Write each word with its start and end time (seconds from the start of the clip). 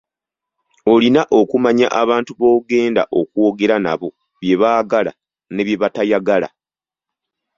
Olina 0.93 1.21
okumanya 1.39 1.87
abantu 2.01 2.31
b'ogenda 2.39 3.01
okwogera 3.19 3.75
nabo 3.85 4.09
bye 4.39 4.55
baagala 4.61 5.11
ne 5.53 5.61
bye 5.67 5.79
batayagala. 5.81 6.47